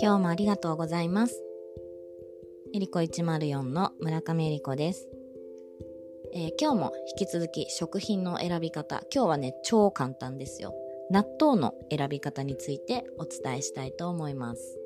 [0.00, 1.42] 今日もありがとうございます。
[2.72, 5.08] えりこ104の村上えりこです、
[6.32, 10.72] えー、今日も引き続き食品の選び方、今日はね、超簡単ですよ。
[11.10, 14.78] 納豆の選び方についてお伝えしたいと思います。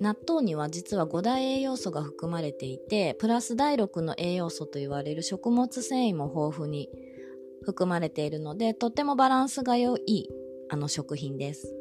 [0.00, 6.88] 納豆には実は5大栄養素が含まれていて、プラス第6の栄養素と言われる食物繊維も豊富に
[7.62, 10.28] 含まれているので、とってもバランスが良い
[10.68, 11.74] あの食品です。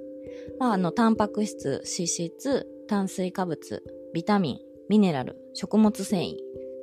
[0.59, 4.59] まあ、あの、タンパク質、脂質、炭水化物、ビタミン、
[4.89, 6.35] ミネラル、食物繊維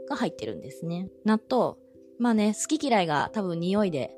[0.08, 1.08] が入ってるんですね。
[1.24, 1.74] 納豆、
[2.18, 4.14] まあね、好き嫌いが多分匂いで、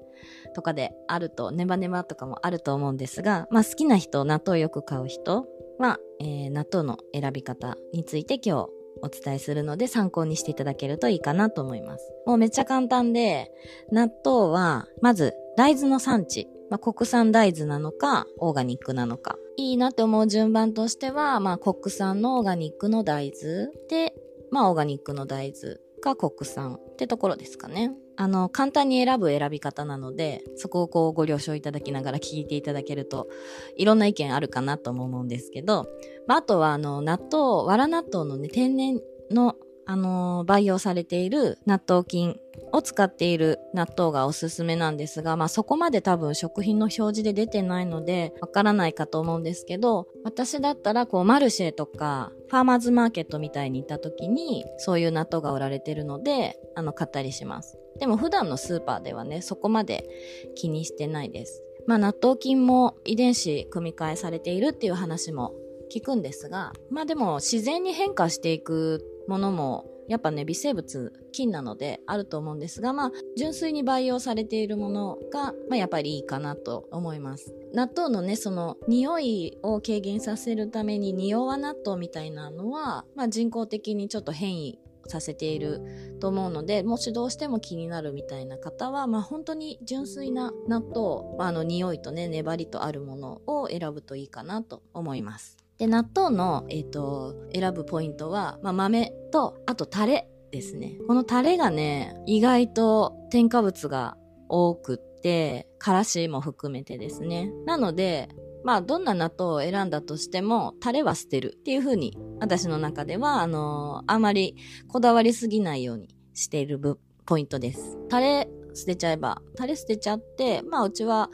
[0.55, 5.47] とかであると、ネバネバとかもあると思うんですが、まあ好きな人、納豆よく買う人
[5.79, 12.13] は、えー、納豆の選び方について今日お伝えするので参考にしていただけるといいかなと思います。
[12.27, 13.51] もうめっちゃ簡単で、
[13.91, 16.49] 納豆は、まず大豆の産地。
[16.71, 19.39] まあ、国産大豆なのか、オーガニックなのか。
[19.57, 24.15] いいなって思う順番としては、まあ、国産のオーガニックの大豆で、
[24.51, 27.93] まあ、オーガニックの大豆か国産ってところですかね。
[28.17, 33.29] あの、簡単に選ぶ選び方なので、そこをこうご了承いただきながら聞いていただけると、
[33.77, 35.87] いろんな意見あるかなとも思うんですけど、
[36.29, 39.57] まあ、あとはあの、納豆、わら納豆のね、天然の
[39.91, 42.39] あのー、培養されている納豆菌
[42.73, 57.79] を使っている納豆がおすすめなんですが、まあそこまで多分食品の表示で出てないのでわからないかと思うんですけど、私だったらこうマルシェとかファーマーズマーケットみたいに行った時にそういう納豆が売られてるので、あの買ったりします。
[57.99, 60.07] でも普段のスーパーではね、そこまで
[60.55, 61.63] 気にしてないです。
[61.87, 65.55] まあ納豆菌も遺伝子組み換えされているっていう話も
[65.89, 77.55] 聞くんですが、まあでも自然に変化していくものもやっぱね微生物菌なのであると思うんですがまあ純粋に培養されているものが、まあ、やっぱりいいかなと思います。
[77.75, 95.68] 納豆のねその匂いを軽減させるために匂わ納豆みたいなのは、まあ、人工的にちょっと変異させていると思うのでもしどうしても気になるみたいな方は、まあ、本当に純粋な納豆、まあ、あの匂いとね粘りとあるものを選ぶといいかなと思います。
[95.79, 100.99] で、納豆の、えっ、ー、と、選ぶポイントは、まあ、豆と、あとタレですね。
[101.07, 104.17] このタレがね、意外と添加物が
[104.49, 107.53] 多くって、からしも含めてですね。
[107.65, 108.29] なので、
[108.65, 114.57] まあ、どんな納豆を選んだとしても、タレは捨てるっていう風に、私の中では、あのー、あまり
[114.89, 116.81] こだわりすぎないようにしている
[117.25, 117.97] ポイントです。
[118.09, 121.31] タレ捨てちゃえば、タレ捨てちゃって、まあ、うちは、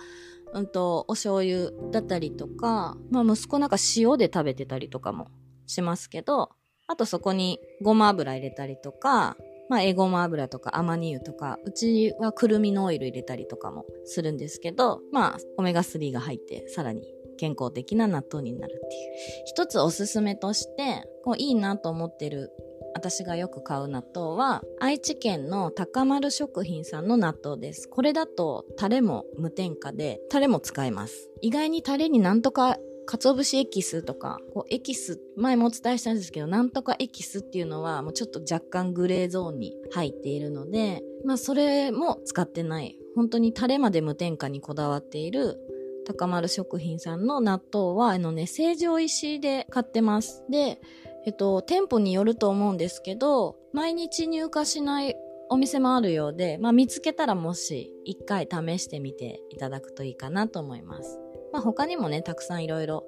[0.54, 5.28] うんと、お醤油だったりとか、まあ息子なんか塩で食べてたりとかも
[5.66, 6.50] しますけど、
[6.86, 9.36] あとそこにごま油入れたりとか、
[9.68, 17.02] まあ、えごま油とかアマニ油とか、うちはくるみのオイル入れたりとかもするんですけど、まあ、オメガ3が入ってさらに
[17.38, 19.12] 健康的な納豆になるっていう。
[19.46, 22.50] 一つおすすめとして、こういいなと思ってる
[22.94, 42.96] 私がよく買う納豆は愛知県の高丸食品さんの納豆ですこれだとタレも無添加でタレも使えます意外にタレになんとか鰹節エキスとか、こうエキス、前もお伝えしたんですけど、なんとかエキスっていうのは、もうちょっと若干グレーゾーンに入っているので、まあそれも使ってない。
[43.14, 45.60] 本当にタレまで無添加にこだわっている
[46.06, 50.44] 高丸食品さんの納豆は、あのね、成城石井で買ってます。
[50.50, 50.80] で、
[51.30, 55.16] っと、店舗によると思うんですけど、毎日入荷しない
[55.48, 61.18] お店もあるようで、まあ、見つけたらもし一回試してみていただくといいかなと思います。
[61.52, 63.04] まあ、他にもね、たくさんいろいろ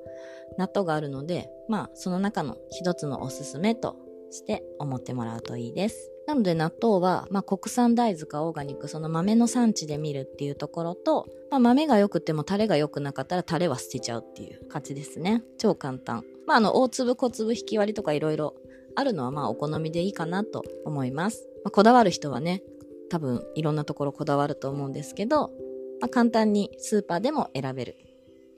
[0.59, 3.97] 納豆があるので、まあ、その中の一つのおすすめと
[4.31, 6.13] して思ってもらうといいです。
[6.27, 15.43] なので納豆は、まあ、国産大豆かオーガニック、その豆の産地で見るっていうところと、まあ、豆が良くてもタレが良くなかったらタレは捨てちゃうっていう感じですね。
[15.59, 16.25] 超簡単。
[16.47, 18.55] まあ、あの、大粒小粒引き割りとかいろいろ
[18.95, 21.47] あるのはまあお好みでいいかなと思います。
[21.65, 22.63] まあ、こだわる人はね、
[23.11, 25.51] 多分いろんなところこだわると思うんですけど、
[26.01, 27.97] まあ、簡単にスーパーでも選べる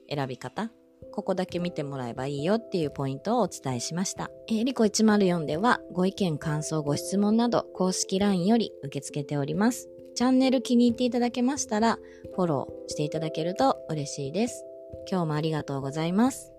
[0.09, 0.71] 選び方。
[1.11, 4.29] ここだけ見てもらえばいいよっていうポイントをお伝えしました。
[4.47, 9.89] えー、リコ104ではご意見、感想、ご質問など公式 LINE より受け付けております。
[10.15, 11.97] チャンネル気に入っていただけましたら
[12.35, 14.65] フォローしていただけると嬉しいです。
[15.09, 16.51] 今日もありがとうございます。